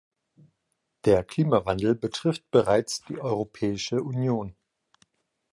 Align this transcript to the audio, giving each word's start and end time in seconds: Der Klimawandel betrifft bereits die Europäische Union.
Der 1.05 1.23
Klimawandel 1.23 1.93
betrifft 1.93 2.49
bereits 2.49 3.01
die 3.03 3.19
Europäische 3.19 4.01
Union. 4.01 4.55